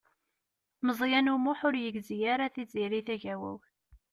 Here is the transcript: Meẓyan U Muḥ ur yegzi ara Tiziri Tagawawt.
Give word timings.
Meẓyan 0.85 1.31
U 1.33 1.35
Muḥ 1.43 1.59
ur 1.67 1.75
yegzi 1.77 2.17
ara 2.33 2.47
Tiziri 2.55 3.01
Tagawawt. 3.07 3.67